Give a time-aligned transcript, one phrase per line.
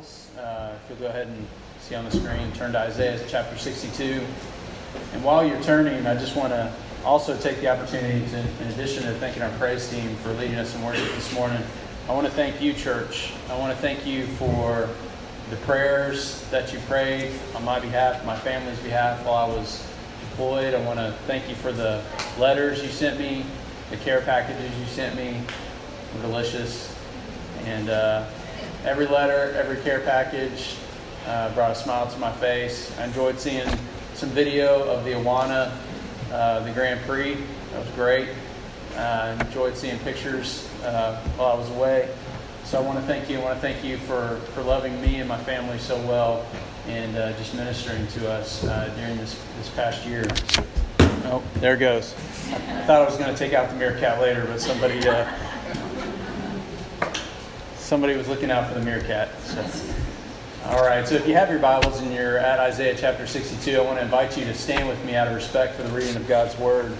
[0.00, 1.46] Bibles, uh, if you'll go ahead and
[1.80, 4.24] see on the screen, turn to Isaiah chapter 62.
[5.12, 6.72] And while you're turning, I just want to
[7.04, 10.74] also take the opportunity to, in addition to thanking our praise team for leading us
[10.74, 11.62] in worship this morning,
[12.08, 13.32] I want to thank you, church.
[13.50, 14.88] I want to thank you for
[15.50, 19.86] the prayers that you prayed on my behalf, my family's behalf while I was
[20.30, 20.72] deployed.
[20.72, 22.02] I want to thank you for the
[22.38, 23.44] letters you sent me,
[23.90, 25.42] the care packages you sent me.
[26.22, 26.96] Delicious.
[27.64, 28.26] And uh,
[28.84, 30.76] every letter, every care package
[31.26, 32.96] uh, brought a smile to my face.
[32.98, 33.68] I enjoyed seeing
[34.14, 35.72] some video of the Awana,
[36.32, 37.34] uh, the Grand Prix.
[37.72, 38.28] That was great.
[38.96, 42.14] I enjoyed seeing pictures uh, while I was away.
[42.64, 43.38] So I want to thank you.
[43.38, 46.46] I want to thank you for, for loving me and my family so well
[46.86, 50.24] and uh, just ministering to us uh, during this, this past year.
[51.26, 52.14] Oh, there it goes.
[52.52, 55.00] I thought I was going to take out the meerkat later, but somebody
[57.90, 59.28] somebody was looking out for the meerkat.
[59.42, 59.64] So.
[60.66, 63.80] All right, so if you have your Bibles and you're at Isaiah chapter 62, I
[63.80, 66.28] want to invite you to stand with me out of respect for the reading of
[66.28, 66.96] God's Word.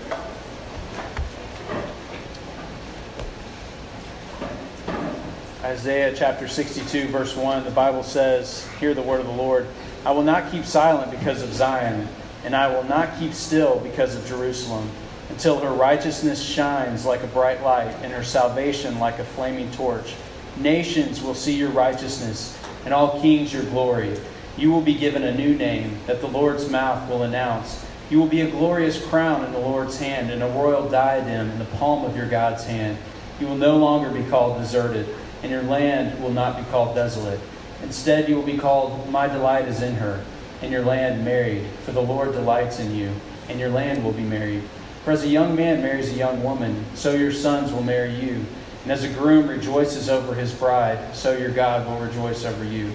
[5.62, 9.68] Isaiah chapter 62, verse 1, the Bible says, Hear the word of the Lord.
[10.04, 12.08] I will not keep silent because of Zion,
[12.44, 14.90] and I will not keep still because of Jerusalem,
[15.28, 20.16] until her righteousness shines like a bright light, and her salvation like a flaming torch.
[20.58, 24.18] Nations will see your righteousness, and all kings your glory.
[24.56, 27.86] You will be given a new name that the Lord's mouth will announce.
[28.10, 31.58] You will be a glorious crown in the Lord's hand, and a royal diadem in
[31.58, 32.98] the palm of your God's hand.
[33.38, 35.08] You will no longer be called deserted,
[35.42, 37.40] and your land will not be called desolate.
[37.82, 40.22] Instead, you will be called, My delight is in her,
[40.60, 43.12] and your land married, for the Lord delights in you,
[43.48, 44.62] and your land will be married.
[45.04, 48.44] For as a young man marries a young woman, so your sons will marry you.
[48.90, 52.92] And as a groom rejoices over his bride, so your God will rejoice over you.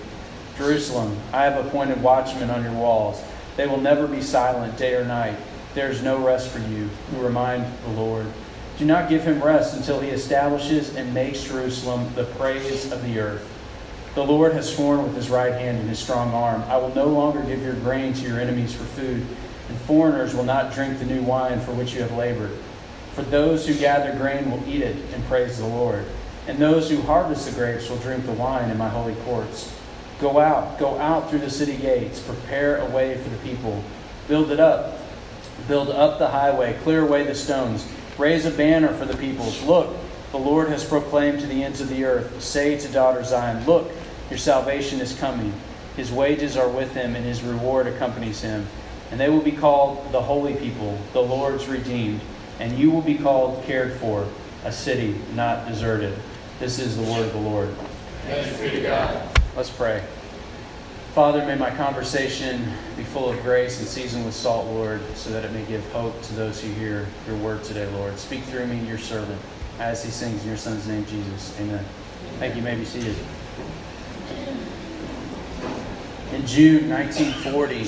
[0.58, 3.24] Jerusalem, I have appointed watchmen on your walls.
[3.56, 5.38] They will never be silent day or night.
[5.74, 8.26] There is no rest for you who remind the Lord.
[8.78, 13.18] Do not give him rest until he establishes and makes Jerusalem the praise of the
[13.18, 13.50] earth.
[14.16, 17.08] The Lord has sworn with his right hand and his strong arm I will no
[17.08, 19.26] longer give your grain to your enemies for food,
[19.70, 22.52] and foreigners will not drink the new wine for which you have labored.
[23.16, 26.04] For those who gather grain will eat it and praise the Lord.
[26.48, 29.74] And those who harvest the grapes will drink the wine in my holy courts.
[30.20, 33.82] Go out, go out through the city gates, prepare a way for the people.
[34.28, 35.00] Build it up,
[35.70, 37.88] build up the highway, clear away the stones,
[38.18, 39.64] raise a banner for the peoples.
[39.64, 39.96] Look,
[40.32, 42.42] the Lord has proclaimed to the ends of the earth.
[42.42, 43.90] Say to daughter Zion, Look,
[44.30, 45.54] your salvation is coming.
[45.96, 48.68] His wages are with him, and his reward accompanies him.
[49.10, 52.20] And they will be called the holy people, the Lord's redeemed
[52.60, 54.28] and you will be called cared for,
[54.64, 56.18] a city not deserted.
[56.60, 57.70] This is the word of the Lord.
[58.24, 59.40] Thanks be to God.
[59.56, 60.04] Let's pray.
[61.14, 65.46] Father, may my conversation be full of grace and seasoned with salt, Lord, so that
[65.46, 68.18] it may give hope to those who hear your word today, Lord.
[68.20, 69.40] Speak through me, your servant,
[69.80, 71.58] as he sings in your son's name, Jesus.
[71.60, 71.86] Amen.
[72.40, 72.62] Thank you.
[72.62, 73.16] you may be seated.
[76.34, 77.84] In June 1940,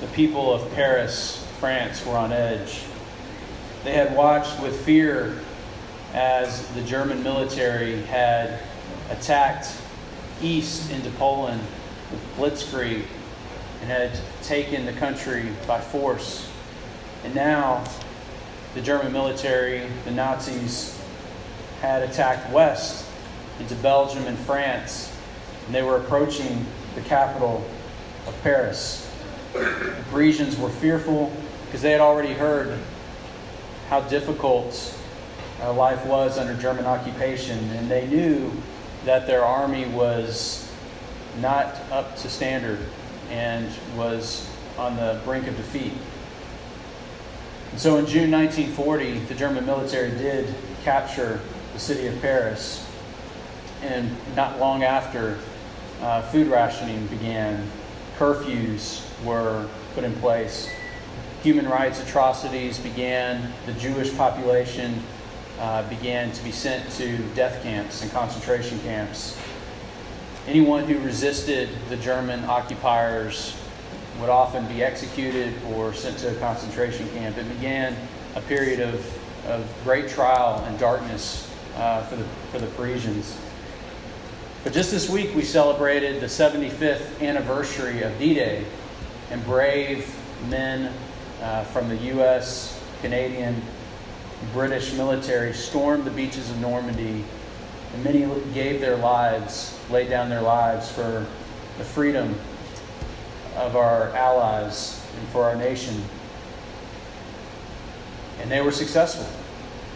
[0.00, 2.82] the people of Paris, France, were on edge
[3.84, 5.38] they had watched with fear
[6.12, 8.60] as the German military had
[9.10, 9.68] attacked
[10.42, 11.60] east into Poland
[12.10, 13.04] with blitzkrieg
[13.80, 16.48] and had taken the country by force.
[17.24, 17.84] And now
[18.74, 21.00] the German military, the Nazis,
[21.80, 23.06] had attacked west
[23.58, 25.16] into Belgium and France,
[25.66, 27.64] and they were approaching the capital
[28.26, 29.10] of Paris.
[29.52, 31.32] The Parisians were fearful
[31.66, 32.78] because they had already heard
[33.90, 34.96] how difficult
[35.60, 38.52] uh, life was under German occupation, and they knew
[39.04, 40.72] that their army was
[41.40, 42.78] not up to standard
[43.30, 45.92] and was on the brink of defeat.
[47.72, 50.54] And so in June 1940, the German military did
[50.84, 51.40] capture
[51.72, 52.88] the city of Paris,
[53.82, 55.36] and not long after,
[56.00, 57.68] uh, food rationing began,
[58.16, 60.70] curfews were put in place
[61.42, 65.02] human rights atrocities began, the Jewish population
[65.58, 69.38] uh, began to be sent to death camps and concentration camps.
[70.46, 73.56] Anyone who resisted the German occupiers
[74.20, 77.38] would often be executed or sent to a concentration camp.
[77.38, 77.96] It began
[78.34, 83.36] a period of, of great trial and darkness uh, for, the, for the Parisians.
[84.62, 88.64] But just this week, we celebrated the 75th anniversary of D Day,
[89.30, 90.14] and brave
[90.48, 90.92] men
[91.40, 93.62] uh, from the U.S., Canadian,
[94.52, 97.24] British military stormed the beaches of Normandy
[97.92, 101.26] And many gave their lives, laid down their lives for
[101.78, 102.34] the freedom
[103.56, 106.02] of our allies and for our nation.
[108.40, 109.26] And they were successful.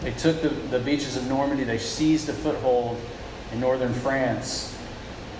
[0.01, 2.99] They took the, the beaches of Normandy, they seized a foothold
[3.51, 4.77] in northern France.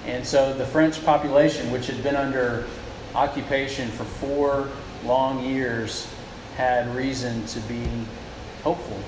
[0.05, 2.65] And so the French population, which had been under
[3.13, 4.69] occupation for four
[5.05, 6.07] long years,
[6.55, 7.87] had reason to be
[8.63, 8.99] hopeful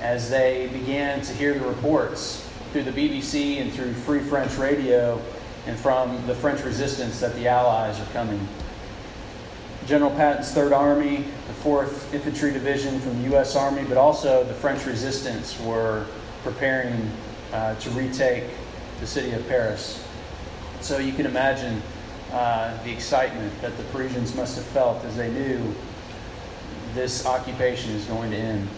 [0.00, 5.20] as they began to hear the reports through the BBC and through Free French radio
[5.66, 8.46] and from the French resistance that the Allies are coming.
[9.86, 13.56] General Patton's Third Army, the Fourth Infantry Division from the U.S.
[13.56, 16.06] Army, but also the French resistance were
[16.42, 17.10] preparing
[17.52, 18.44] uh, to retake
[19.00, 20.04] the city of Paris.
[20.80, 21.82] So you can imagine
[22.32, 25.74] uh, the excitement that the Parisians must have felt as they knew
[26.94, 28.68] this occupation is going to end.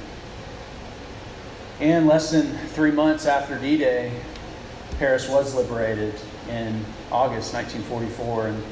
[1.80, 4.12] And less than three months after D Day,
[4.98, 6.14] Paris was liberated
[6.48, 8.48] in August 1944.
[8.48, 8.62] And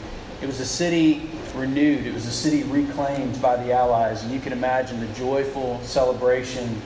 [0.41, 4.23] it was a city renewed, it was a city reclaimed by the Allies.
[4.23, 6.81] And you can imagine the joyful celebration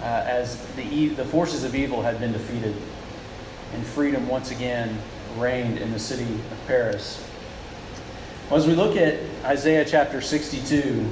[0.00, 2.74] uh, as the, the forces of evil had been defeated
[3.74, 4.96] and freedom once again
[5.36, 7.27] reigned in the city of Paris.
[8.48, 11.06] Well, as we look at Isaiah chapter 62,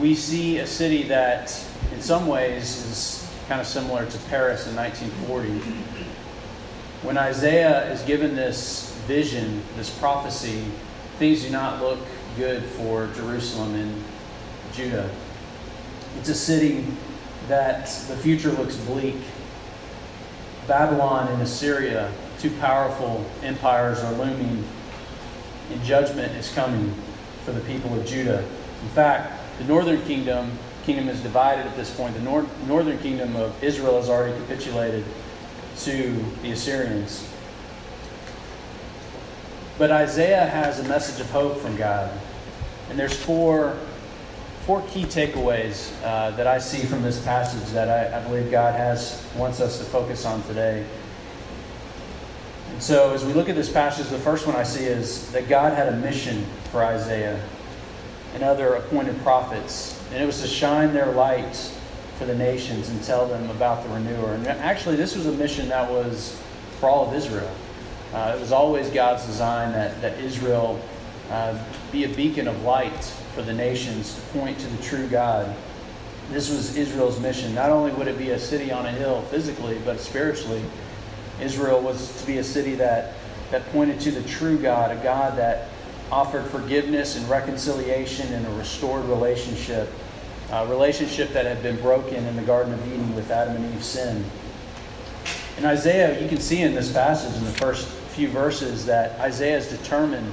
[0.00, 1.56] we see a city that,
[1.94, 5.50] in some ways, is kind of similar to Paris in 1940.
[7.02, 10.64] When Isaiah is given this vision, this prophecy,
[11.20, 12.00] things do not look
[12.36, 14.04] good for Jerusalem and
[14.72, 15.08] Judah.
[16.18, 16.86] It's a city
[17.46, 19.14] that the future looks bleak.
[20.66, 24.64] Babylon and Assyria, two powerful empires, are looming,
[25.70, 26.94] and judgment is coming
[27.44, 28.40] for the people of Judah.
[28.82, 32.14] In fact, the northern kingdom kingdom is divided at this point.
[32.14, 35.04] The nor- northern kingdom of Israel has already capitulated
[35.78, 37.28] to the Assyrians.
[39.78, 42.10] But Isaiah has a message of hope from God.
[42.88, 43.76] And there's four,
[44.64, 48.74] four key takeaways uh, that I see from this passage that I, I believe God
[48.74, 50.86] has wants us to focus on today.
[52.78, 55.72] So, as we look at this passage, the first one I see is that God
[55.72, 57.42] had a mission for Isaiah
[58.34, 61.56] and other appointed prophets, and it was to shine their light
[62.18, 64.34] for the nations and tell them about the renewer.
[64.34, 66.38] And actually, this was a mission that was
[66.78, 67.50] for all of Israel.
[68.12, 70.78] Uh, it was always God's design that, that Israel
[71.30, 71.58] uh,
[71.90, 75.56] be a beacon of light for the nations to point to the true God.
[76.30, 77.54] This was Israel's mission.
[77.54, 80.62] Not only would it be a city on a hill physically, but spiritually,
[81.40, 83.14] Israel was to be a city that,
[83.50, 85.68] that pointed to the true God, a God that
[86.10, 89.90] offered forgiveness and reconciliation and a restored relationship,
[90.50, 93.86] a relationship that had been broken in the Garden of Eden with Adam and Eve's
[93.86, 94.24] sin.
[95.58, 99.58] In Isaiah, you can see in this passage in the first few verses that Isaiah
[99.58, 100.32] is determined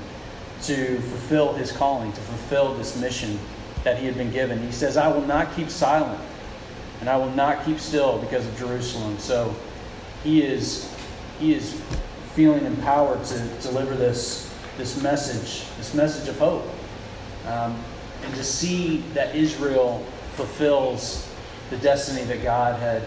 [0.64, 3.40] to fulfill his calling, to fulfill this mission
[3.84, 4.62] that he had been given.
[4.64, 6.22] He says, I will not keep silent
[7.04, 9.20] and I will not keep still because of Jerusalem.
[9.20, 9.54] So
[10.24, 10.93] he is,
[11.40, 11.80] he is
[12.34, 16.68] feeling empowered to deliver this, this message, this message of hope.
[17.48, 17.78] Um,
[18.24, 21.30] and to see that Israel fulfills
[21.70, 23.04] the destiny that God had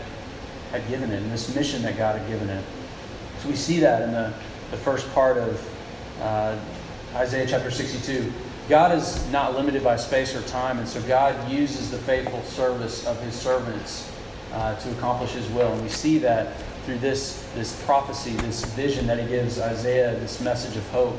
[0.71, 2.65] had given it, and this mission that God had given it.
[3.39, 4.33] So we see that in the,
[4.71, 5.71] the first part of
[6.21, 6.59] uh,
[7.15, 8.33] Isaiah chapter 62.
[8.69, 13.07] God is not limited by space or time, and so God uses the faithful service
[13.07, 14.11] of his servants
[14.53, 15.73] uh, to accomplish his will.
[15.73, 16.55] And we see that
[16.87, 21.17] through this, this prophecy, this vision that he gives Isaiah, this message of hope.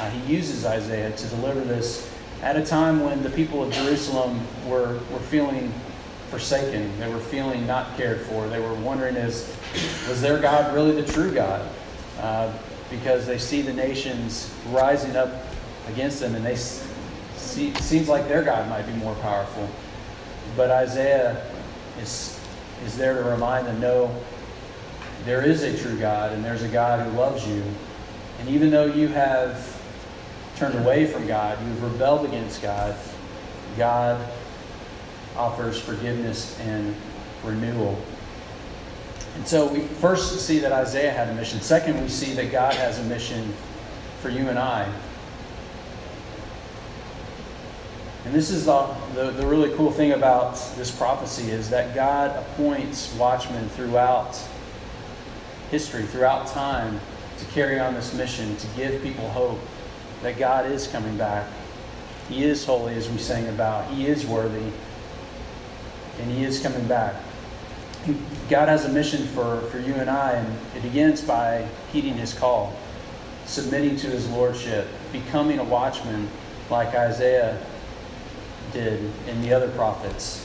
[0.00, 2.08] Uh, he uses Isaiah to deliver this
[2.40, 5.72] at a time when the people of Jerusalem were, were feeling
[6.30, 6.96] forsaken.
[7.00, 8.46] They were feeling not cared for.
[8.46, 9.52] They were wondering, is,
[10.08, 11.68] was their God really the true God?
[12.20, 12.56] Uh,
[12.88, 15.30] because they see the nations rising up
[15.88, 19.68] against them, and they see, seems like their God might be more powerful.
[20.56, 21.44] But Isaiah
[22.00, 22.40] is,
[22.84, 24.14] is there to remind them, no,
[25.24, 27.62] there is a true God, and there's a God who loves you.
[28.40, 29.80] And even though you have
[30.56, 32.96] turned away from God, you've rebelled against God,
[33.76, 34.24] God
[35.36, 36.94] offers forgiveness and
[37.44, 38.00] renewal.
[39.36, 41.60] And so we first see that Isaiah had a mission.
[41.60, 43.54] Second, we see that God has a mission
[44.20, 44.92] for you and I.
[48.24, 52.36] And this is the, the, the, really cool thing about this prophecy is that God
[52.36, 54.38] appoints watchmen throughout
[55.70, 57.00] history, throughout time,
[57.38, 59.58] to carry on this mission, to give people hope
[60.22, 61.46] that God is coming back.
[62.28, 63.90] He is holy, as we sang about.
[63.90, 64.72] He is worthy
[66.20, 67.14] and he is coming back.
[68.48, 72.32] God has a mission for, for you and I, and it begins by heeding his
[72.32, 72.76] call,
[73.46, 76.28] submitting to his lordship, becoming a watchman
[76.70, 77.64] like Isaiah
[78.72, 80.44] did and the other prophets.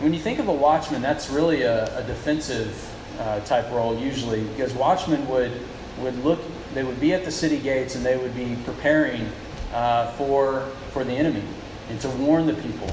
[0.00, 4.42] When you think of a watchman, that's really a, a defensive uh, type role usually,
[4.44, 5.52] because watchmen would
[5.98, 6.40] would look,
[6.74, 9.30] they would be at the city gates and they would be preparing
[9.72, 11.42] uh, for for the enemy
[11.88, 12.88] and to warn the people.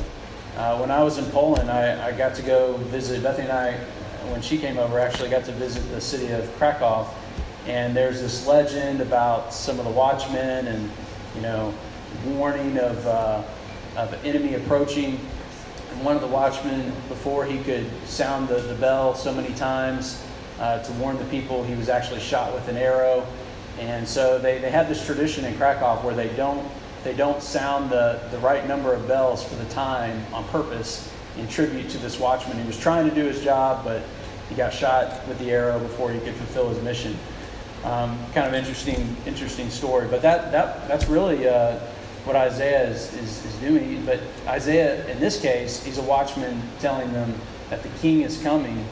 [0.57, 3.79] Uh, when I was in Poland, I, I got to go visit Bethany and I.
[4.31, 7.07] When she came over, actually got to visit the city of Krakow,
[7.65, 10.91] and there's this legend about some of the watchmen and
[11.35, 11.73] you know
[12.25, 13.43] warning of uh,
[13.97, 15.19] of enemy approaching
[15.91, 20.23] and one of the watchmen, before he could sound the, the bell so many times
[20.59, 23.25] uh, to warn the people, he was actually shot with an arrow.
[23.79, 26.67] And so they, they have this tradition in Krakow where they don't,
[27.03, 31.47] they don't sound the, the right number of bells for the time on purpose in
[31.47, 32.59] tribute to this watchman.
[32.59, 34.03] He was trying to do his job, but
[34.49, 37.17] he got shot with the arrow before he could fulfill his mission.
[37.83, 40.07] Um, kind of interesting, interesting story.
[40.07, 41.79] But that, that, that's really uh,
[42.25, 44.05] what Isaiah is, is, is doing.
[44.05, 47.33] But Isaiah, in this case, he's a watchman telling them
[47.69, 48.85] that the king is coming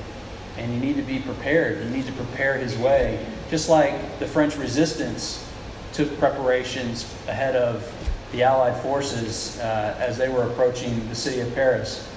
[0.58, 1.84] and you need to be prepared.
[1.84, 3.26] You need to prepare his way.
[3.50, 5.46] Just like the French resistance
[5.94, 7.92] took preparations ahead of
[8.32, 12.08] the Allied forces uh, as they were approaching the city of Paris.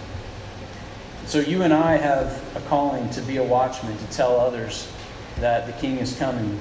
[1.27, 4.91] So you and I have a calling to be a watchman, to tell others
[5.39, 6.61] that the king is coming,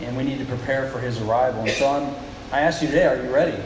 [0.00, 1.60] and we need to prepare for his arrival.
[1.62, 2.14] And so I'm,
[2.52, 3.60] I ask you today, are you ready?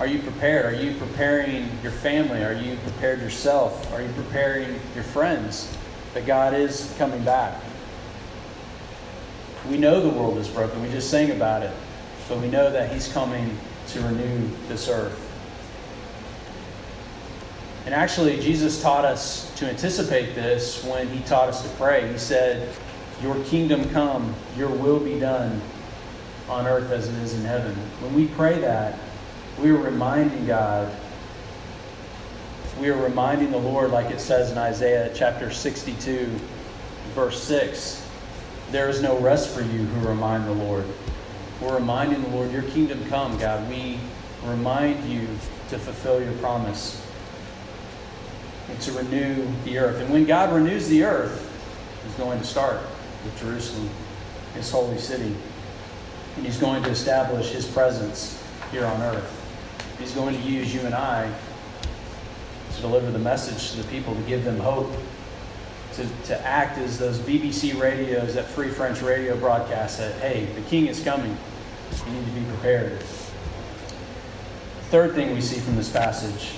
[0.00, 0.64] Are you prepared?
[0.64, 2.42] Are you preparing your family?
[2.42, 3.92] Are you prepared yourself?
[3.92, 5.76] Are you preparing your friends
[6.14, 7.60] that God is coming back?
[9.68, 10.80] We know the world is broken.
[10.80, 11.74] We just sang about it.
[12.30, 15.20] But we know that He's coming to renew this earth.
[17.84, 22.10] And actually, Jesus taught us to anticipate this when He taught us to pray.
[22.10, 22.74] He said,
[23.22, 25.60] Your kingdom come, your will be done
[26.48, 27.74] on earth as it is in heaven.
[28.00, 28.98] When we pray that,
[29.60, 30.90] we are reminding God,
[32.80, 36.30] we are reminding the Lord, like it says in Isaiah chapter 62,
[37.14, 38.08] verse 6,
[38.70, 40.86] there is no rest for you who remind the Lord.
[41.60, 43.68] We're reminding the Lord, your kingdom come, God.
[43.68, 44.00] We
[44.44, 45.26] remind you
[45.68, 47.06] to fulfill your promise
[48.70, 50.00] and to renew the earth.
[50.00, 51.46] And when God renews the earth,
[52.02, 52.80] He's going to start
[53.24, 53.90] with Jerusalem,
[54.54, 55.34] His holy city.
[56.36, 59.39] And He's going to establish His presence here on earth.
[60.00, 61.30] He's going to use you and I
[62.74, 64.90] to deliver the message to the people, to give them hope,
[65.92, 70.62] to, to act as those BBC radios, that free French radio broadcast that, hey, the
[70.62, 71.36] king is coming.
[72.06, 73.00] You need to be prepared.
[74.90, 76.52] Third thing we see from this passage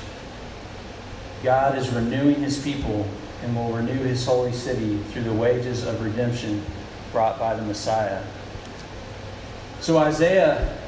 [1.42, 3.08] God is renewing his people
[3.42, 6.64] and will renew his holy city through the wages of redemption
[7.11, 8.22] brought by the Messiah.
[9.80, 10.78] So Isaiah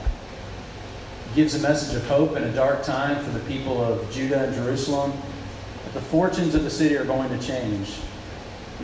[1.35, 4.55] gives a message of hope in a dark time for the people of Judah and
[4.55, 5.13] Jerusalem.
[5.83, 7.97] But the fortunes of the city are going to change.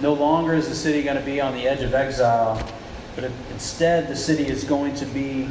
[0.00, 2.60] No longer is the city going to be on the edge of exile,
[3.14, 5.48] but instead the city is going to be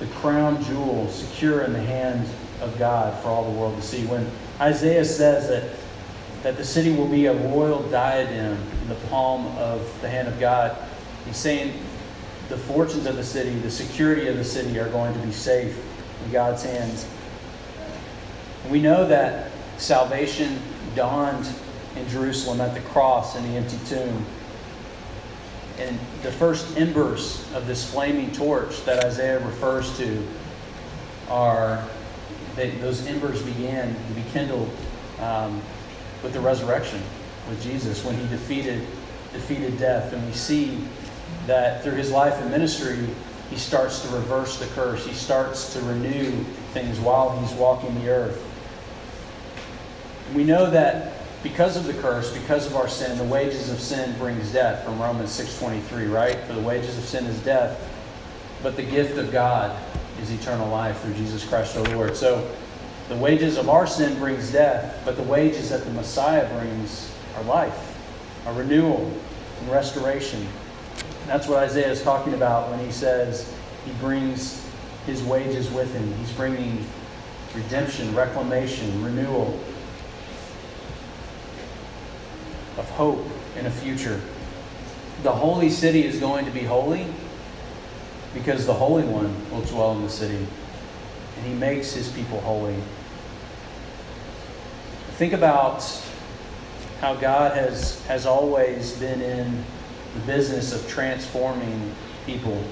[0.00, 2.28] the crown jewel secure in the hand
[2.60, 4.04] of God for all the world to see.
[4.04, 5.70] When Isaiah says that,
[6.42, 10.38] that the city will be a royal diadem in the palm of the hand of
[10.38, 10.76] God,
[11.24, 11.72] he's saying
[12.50, 15.78] the fortunes of the city, the security of the city are going to be safe
[16.24, 17.06] in God's hands.
[18.70, 20.58] We know that salvation
[20.94, 21.46] dawned
[21.96, 24.24] in Jerusalem at the cross and the empty tomb.
[25.78, 30.26] And the first embers of this flaming torch that Isaiah refers to
[31.28, 31.84] are
[32.54, 34.70] they, those embers began to be kindled
[35.20, 35.60] um,
[36.22, 37.02] with the resurrection
[37.48, 38.86] with Jesus when he defeated
[39.32, 40.12] defeated death.
[40.12, 40.78] And we see
[41.46, 42.96] that through his life and ministry,
[43.54, 45.06] he starts to reverse the curse.
[45.06, 46.32] He starts to renew
[46.72, 48.44] things while he's walking the earth.
[50.34, 51.12] We know that
[51.44, 55.00] because of the curse, because of our sin, the wages of sin brings death from
[55.00, 56.36] Romans 6:23, right?
[56.48, 57.78] For the wages of sin is death,
[58.60, 59.70] but the gift of God
[60.20, 62.16] is eternal life through Jesus Christ our Lord.
[62.16, 62.44] So
[63.08, 67.44] the wages of our sin brings death, but the wages that the Messiah brings are
[67.44, 67.96] life,
[68.48, 69.12] a renewal
[69.60, 70.44] and restoration.
[71.26, 73.52] That's what Isaiah is talking about when he says
[73.84, 74.66] he brings
[75.06, 76.12] his wages with him.
[76.18, 76.86] He's bringing
[77.54, 79.58] redemption, reclamation, renewal
[82.76, 83.24] of hope
[83.56, 84.20] in a future.
[85.22, 87.06] The holy city is going to be holy
[88.34, 90.46] because the Holy One will dwell in the city
[91.36, 92.76] and he makes his people holy.
[95.12, 95.84] Think about
[97.00, 99.64] how God has, has always been in
[100.14, 101.94] the business of transforming
[102.26, 102.62] people.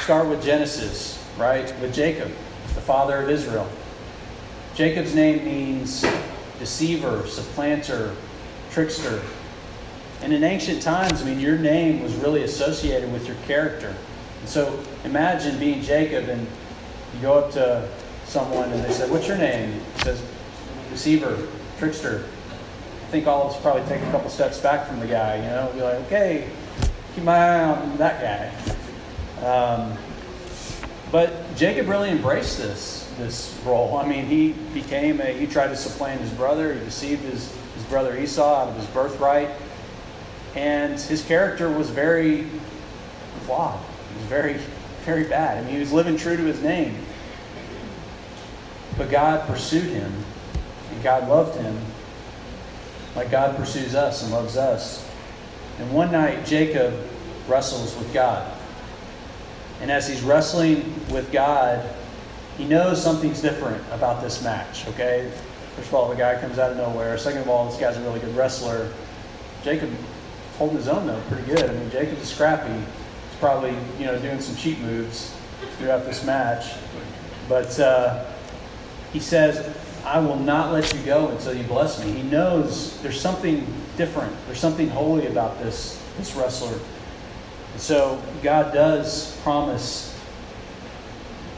[0.00, 1.72] Start with Genesis, right?
[1.80, 2.28] With Jacob,
[2.74, 3.68] the father of Israel.
[4.74, 6.04] Jacob's name means
[6.58, 8.14] deceiver, supplanter,
[8.70, 9.22] trickster.
[10.22, 13.94] And in ancient times, I mean, your name was really associated with your character.
[14.40, 16.46] And so imagine being Jacob and
[17.14, 17.88] you go up to
[18.24, 19.72] someone and they say, What's your name?
[19.94, 20.22] He says,
[20.90, 21.48] Deceiver,
[21.78, 22.24] trickster.
[23.06, 25.42] I think all of us probably take a couple steps back from the guy, you
[25.42, 26.50] know, be like, Okay,
[27.14, 29.46] keep my eye on that guy.
[29.46, 29.96] Um,
[31.12, 33.96] but Jacob really embraced this this role.
[33.96, 36.74] I mean, he became a he tried to supplant his brother.
[36.74, 39.50] He deceived his his brother Esau out of his birthright,
[40.56, 42.48] and his character was very
[43.44, 43.78] flawed.
[44.10, 44.54] He was very
[45.04, 45.58] very bad.
[45.58, 46.96] I mean, he was living true to his name.
[48.98, 50.12] But God pursued him,
[50.90, 51.78] and God loved him
[53.16, 55.08] like God pursues us and loves us.
[55.78, 56.94] And one night, Jacob
[57.48, 58.52] wrestles with God.
[59.80, 61.88] And as he's wrestling with God,
[62.56, 65.30] he knows something's different about this match, okay?
[65.76, 67.18] First of all, the guy comes out of nowhere.
[67.18, 68.90] Second of all, this guy's a really good wrestler.
[69.62, 69.90] Jacob
[70.56, 71.68] holding his own, though, pretty good.
[71.68, 72.72] I mean, Jacob is scrappy.
[72.72, 75.36] He's probably, you know, doing some cheat moves
[75.78, 76.74] throughout this match.
[77.48, 78.24] But uh,
[79.12, 79.75] he says,
[80.06, 82.12] I will not let you go until you bless me.
[82.12, 84.32] He knows there's something different.
[84.46, 86.78] There's something holy about this, this wrestler.
[87.72, 90.16] And so God does promise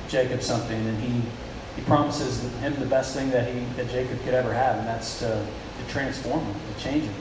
[0.09, 1.21] Jacob something, and he,
[1.77, 5.19] he promises him the best thing that, he, that Jacob could ever have, and that's
[5.19, 7.15] to, to transform him, to change him,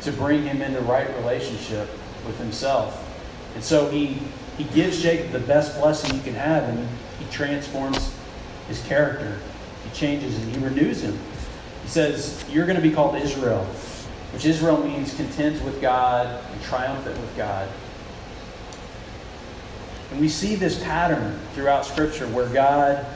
[0.00, 1.88] to bring him into right relationship
[2.26, 3.00] with himself.
[3.54, 4.18] And so he,
[4.58, 8.12] he gives Jacob the best blessing he can have, and he, he transforms
[8.66, 9.38] his character.
[9.96, 11.18] Changes and he renews him.
[11.82, 13.64] He says, You're going to be called Israel,
[14.32, 17.66] which Israel means content with God and triumphant with God.
[20.10, 23.06] And we see this pattern throughout Scripture where God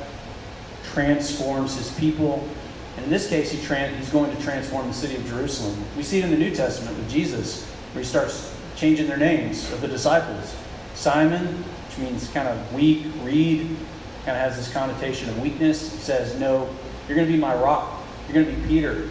[0.93, 2.49] transforms his people.
[2.97, 5.83] And in this case, he he's going to transform the city of Jerusalem.
[5.97, 9.71] We see it in the New Testament with Jesus, where he starts changing their names
[9.73, 10.57] of the disciples.
[10.95, 13.77] Simon, which means kind of weak, reed,
[14.25, 15.93] kind of has this connotation of weakness.
[15.93, 16.69] He says, No,
[17.09, 18.03] you're going to be my rock.
[18.29, 19.09] You're going to be Peter.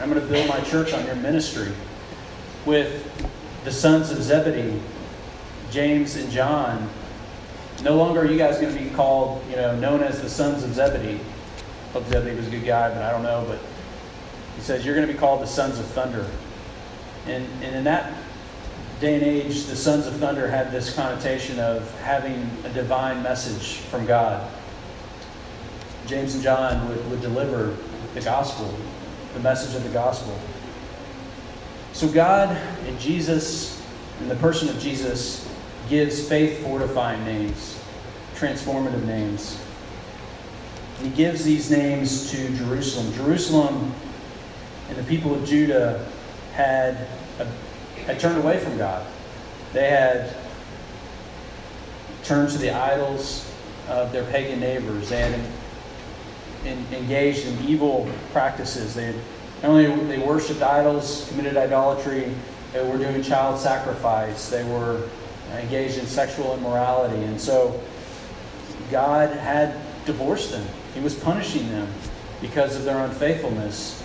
[0.00, 1.72] I'm going to build my church on your ministry.
[2.64, 3.04] With
[3.64, 4.80] the sons of Zebedee,
[5.70, 6.88] James and John,
[7.82, 10.64] no longer are you guys going to be called, you know, known as the sons
[10.64, 11.20] of Zebedee.
[11.92, 13.44] Hope Zebedee was a good guy, but I don't know.
[13.46, 13.58] But
[14.56, 16.26] he says you're going to be called the sons of thunder.
[17.26, 18.12] And, and in that
[19.00, 23.76] day and age, the sons of thunder had this connotation of having a divine message
[23.76, 24.50] from God.
[26.06, 27.76] James and John would, would deliver
[28.14, 28.74] the gospel,
[29.34, 30.38] the message of the gospel.
[31.92, 32.56] So God
[32.86, 33.82] and Jesus,
[34.20, 35.46] in the person of Jesus,
[35.88, 37.82] gives faith fortifying names,
[38.34, 39.60] transformative names.
[41.02, 43.12] He gives these names to Jerusalem.
[43.12, 43.92] Jerusalem
[44.88, 46.06] and the people of Judah
[46.52, 47.06] had,
[48.06, 49.06] had turned away from God.
[49.72, 50.34] They had
[52.22, 53.52] turned to the idols
[53.88, 55.08] of their pagan neighbors.
[55.08, 55.40] They had
[56.92, 58.94] engaged in evil practices.
[58.94, 59.14] They
[59.62, 62.32] not only they worshipped idols, committed idolatry,
[62.72, 64.48] they were doing child sacrifice.
[64.50, 65.08] They were
[65.54, 67.22] engaged in sexual immorality.
[67.24, 67.80] And so
[68.90, 71.88] God had divorced them, He was punishing them
[72.40, 74.02] because of their unfaithfulness.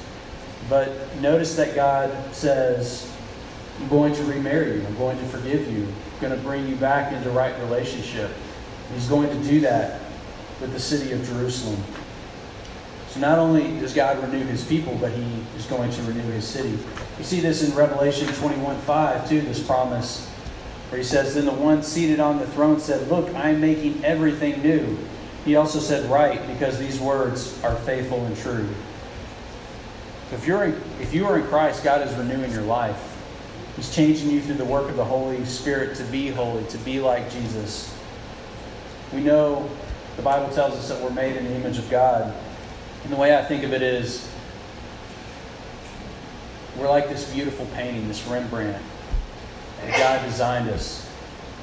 [0.69, 3.11] But notice that God says,
[3.81, 6.75] I'm going to remarry you, I'm going to forgive you, I'm going to bring you
[6.75, 8.31] back into right relationship.
[8.93, 10.01] He's going to do that
[10.59, 11.81] with the city of Jerusalem.
[13.09, 16.47] So not only does God renew his people, but he is going to renew his
[16.47, 16.77] city.
[17.17, 20.29] You see this in Revelation 21 5 too, this promise
[20.89, 24.05] where he says, Then the one seated on the throne said, Look, I am making
[24.05, 24.97] everything new.
[25.43, 28.69] He also said, Right, because these words are faithful and true.
[30.29, 33.10] So if you're in, if you are in Christ, God is renewing your life.
[33.81, 36.99] He's changing you through the work of the Holy Spirit to be holy, to be
[36.99, 37.91] like Jesus.
[39.11, 39.67] We know
[40.17, 42.31] the Bible tells us that we're made in the image of God.
[43.03, 44.29] And the way I think of it is
[46.77, 48.79] we're like this beautiful painting, this Rembrandt
[49.81, 51.09] and God designed us.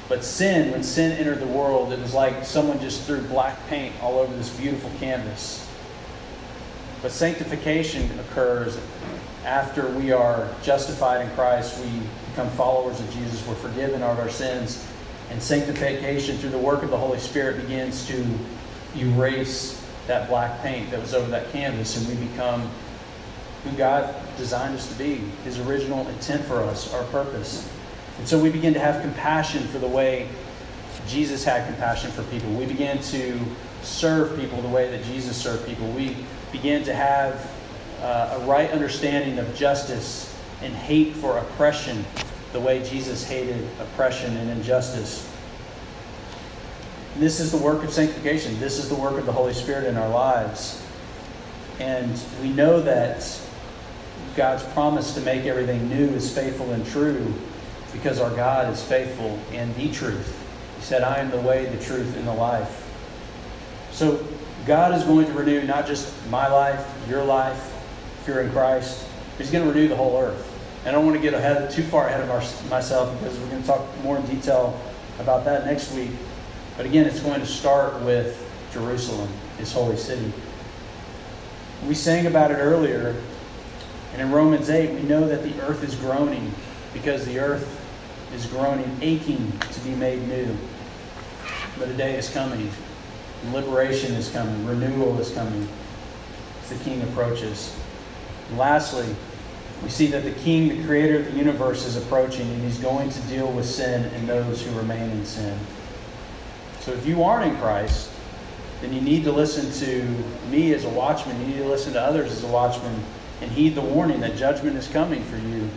[0.09, 3.95] But sin, when sin entered the world, it was like someone just threw black paint
[4.03, 5.65] all over this beautiful canvas.
[7.01, 8.77] But sanctification occurs
[9.45, 11.79] after we are justified in Christ.
[11.83, 11.91] We
[12.29, 13.45] become followers of Jesus.
[13.47, 14.85] We're forgiven of our sins.
[15.29, 18.25] And sanctification through the work of the Holy Spirit begins to
[18.95, 22.69] erase that black paint that was over that canvas, and we become
[23.63, 27.69] who God designed us to be, His original intent for us, our purpose.
[28.17, 30.27] And so we begin to have compassion for the way
[31.07, 32.49] Jesus had compassion for people.
[32.51, 33.39] We begin to
[33.81, 35.87] serve people the way that Jesus served people.
[35.91, 36.17] We
[36.51, 37.51] begin to have
[38.01, 42.05] uh, a right understanding of justice and hate for oppression
[42.53, 45.29] the way Jesus hated oppression and injustice.
[47.17, 48.59] This is the work of sanctification.
[48.59, 50.85] This is the work of the Holy Spirit in our lives.
[51.79, 53.39] And we know that
[54.35, 57.33] God's promise to make everything new is faithful and true
[57.91, 60.37] because our God is faithful and the truth.
[60.77, 62.85] He said, I am the way, the truth, and the life.
[63.91, 64.25] So
[64.65, 67.68] God is going to renew not just my life, your life, if
[68.29, 70.45] you're in Christ, He's going to renew the whole earth.
[70.81, 73.49] And I don't want to get ahead, too far ahead of our, myself because we're
[73.49, 74.79] going to talk more in detail
[75.19, 76.11] about that next week.
[76.77, 80.31] But again, it's going to start with Jerusalem, His holy city.
[81.87, 83.15] We sang about it earlier,
[84.13, 86.53] and in Romans 8, we know that the earth is groaning
[86.93, 87.79] because the earth
[88.33, 90.55] is groaning, aching to be made new.
[91.77, 92.69] But a day is coming.
[93.51, 94.65] Liberation is coming.
[94.65, 95.67] Renewal is coming
[96.61, 97.75] as the King approaches.
[98.49, 99.15] And lastly,
[99.83, 103.09] we see that the King, the creator of the universe, is approaching and he's going
[103.09, 105.57] to deal with sin and those who remain in sin.
[106.81, 108.11] So if you aren't in Christ,
[108.81, 110.03] then you need to listen to
[110.49, 111.39] me as a watchman.
[111.41, 113.03] You need to listen to others as a watchman
[113.41, 115.69] and heed the warning that judgment is coming for you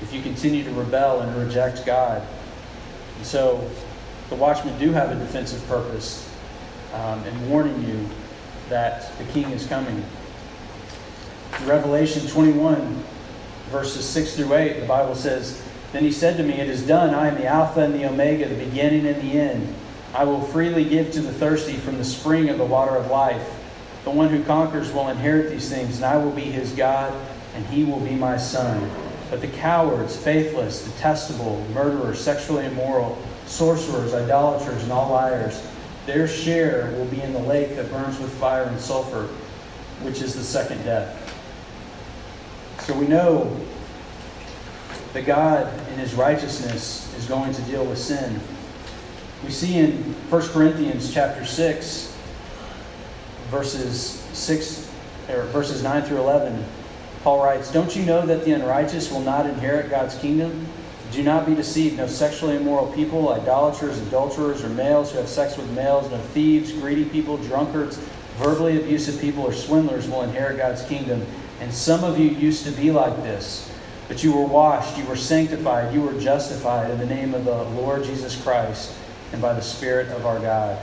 [0.00, 2.26] if you continue to rebel and reject God.
[3.16, 3.68] And so
[4.30, 6.28] the watchmen do have a defensive purpose
[6.94, 8.08] um, in warning you
[8.68, 10.04] that the king is coming.
[11.60, 13.04] In Revelation 21,
[13.70, 15.62] verses 6 through 8, the Bible says,
[15.92, 17.14] Then he said to me, It is done.
[17.14, 19.74] I am the Alpha and the Omega, the beginning and the end.
[20.14, 23.58] I will freely give to the thirsty from the spring of the water of life.
[24.04, 27.12] The one who conquers will inherit these things, and I will be his God,
[27.54, 28.90] and he will be my son.
[29.30, 35.66] But the cowards, faithless, detestable, murderers, sexually immoral, sorcerers, idolaters, and all liars,
[36.06, 39.28] their share will be in the lake that burns with fire and sulfur,
[40.02, 41.21] which is the second death.
[42.84, 43.56] So we know
[45.12, 48.40] that God, in his righteousness, is going to deal with sin.
[49.44, 49.92] We see in
[50.30, 52.16] 1 Corinthians chapter 6,
[53.50, 54.90] verses 6
[55.28, 56.64] or verses 9 through 11,
[57.22, 60.66] Paul writes, Don't you know that the unrighteous will not inherit God's kingdom?
[61.12, 61.98] Do not be deceived.
[61.98, 66.72] No sexually immoral people, idolaters, adulterers, or males who have sex with males, no thieves,
[66.72, 67.98] greedy people, drunkards,
[68.38, 71.24] verbally abusive people, or swindlers will inherit God's kingdom.
[71.62, 73.70] And some of you used to be like this.
[74.08, 77.62] But you were washed, you were sanctified, you were justified in the name of the
[77.62, 78.92] Lord Jesus Christ
[79.32, 80.76] and by the Spirit of our God.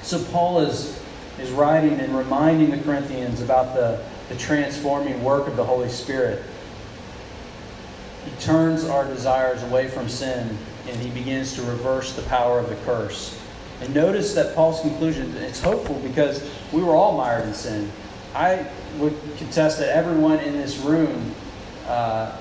[0.00, 0.98] So Paul is,
[1.38, 6.42] is writing and reminding the Corinthians about the, the transforming work of the Holy Spirit.
[8.24, 10.56] He turns our desires away from sin
[10.88, 13.38] and he begins to reverse the power of the curse.
[13.82, 17.92] And notice that Paul's conclusion, it's hopeful because we were all mired in sin.
[18.34, 18.66] I
[18.98, 21.34] would contest that everyone in this room
[21.86, 22.36] uh,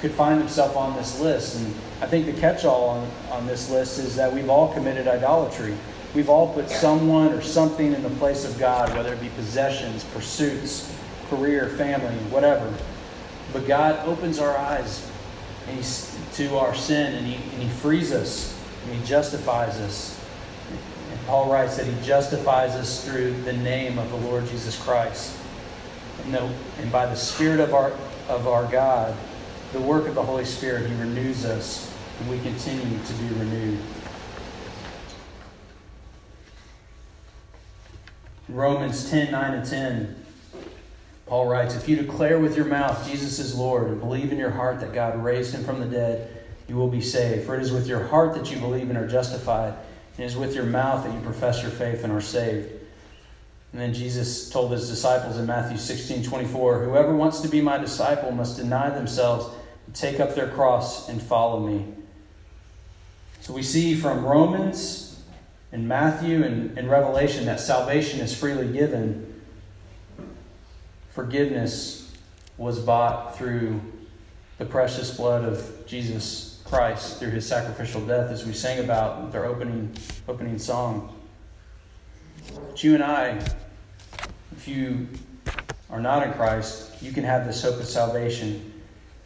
[0.00, 1.56] could find himself on this list.
[1.56, 5.08] And I think the catch all on, on this list is that we've all committed
[5.08, 5.74] idolatry.
[6.14, 10.04] We've all put someone or something in the place of God, whether it be possessions,
[10.04, 10.94] pursuits,
[11.28, 12.72] career, family, whatever.
[13.52, 15.10] But God opens our eyes
[16.34, 20.20] to our sin and he, and he frees us and He justifies us.
[21.10, 25.36] And Paul writes that He justifies us through the name of the Lord Jesus Christ.
[26.30, 26.50] The,
[26.80, 27.92] and by the Spirit of our,
[28.28, 29.14] of our God,
[29.72, 33.78] the work of the Holy Spirit, He renews us and we continue to be renewed.
[38.48, 40.24] Romans 10 9 and 10.
[41.26, 44.50] Paul writes, If you declare with your mouth Jesus is Lord and believe in your
[44.50, 47.46] heart that God raised him from the dead, you will be saved.
[47.46, 49.74] For it is with your heart that you believe and are justified,
[50.16, 52.73] and it is with your mouth that you profess your faith and are saved.
[53.74, 57.76] And then Jesus told his disciples in Matthew 16 24, Whoever wants to be my
[57.76, 59.52] disciple must deny themselves,
[59.92, 61.84] take up their cross, and follow me.
[63.40, 65.20] So we see from Romans
[65.72, 69.42] and Matthew and, and Revelation that salvation is freely given
[71.10, 72.12] forgiveness
[72.56, 73.80] was bought through
[74.58, 79.46] the precious blood of Jesus Christ through his sacrificial death as we sang about their
[79.46, 79.96] opening
[80.28, 81.12] opening song.
[82.54, 83.44] But you and I,
[84.64, 85.06] if you
[85.90, 88.72] are not in Christ, you can have this hope of salvation.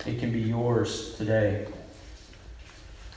[0.05, 1.69] It can be yours today.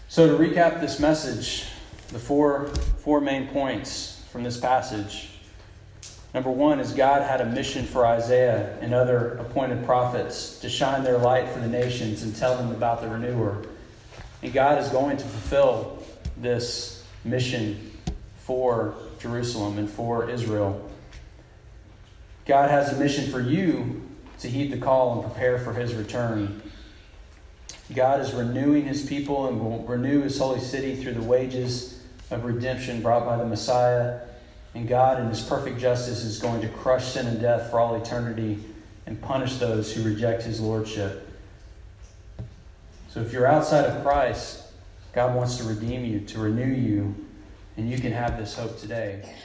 [0.08, 1.66] So to recap this message,
[2.10, 2.68] the four
[3.00, 5.30] four main points from this passage
[6.36, 11.04] Number one is God had a mission for Isaiah and other appointed prophets to shine
[11.04, 13.66] their light for the nations and tell them about the renewer.
[14.44, 16.04] And God is going to fulfill
[16.38, 17.92] this mission
[18.38, 20.91] for Jerusalem and for Israel.
[22.52, 24.02] God has a mission for you
[24.40, 26.62] to heed the call and prepare for his return.
[27.96, 32.44] God is renewing his people and will renew his holy city through the wages of
[32.44, 34.20] redemption brought by the Messiah.
[34.76, 37.96] And God, in his perfect justice, is going to crush sin and death for all
[37.96, 38.62] eternity
[39.06, 41.30] and punish those who reject his lordship.
[43.12, 44.66] So if you're outside of Christ,
[45.14, 47.16] God wants to redeem you, to renew you,
[47.78, 49.38] and you can have this hope today.